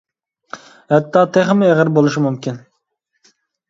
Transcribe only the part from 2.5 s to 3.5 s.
ئىدى.